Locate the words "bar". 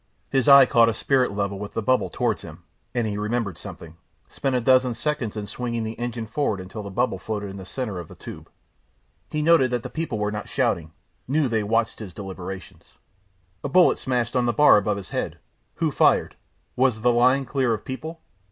14.53-14.77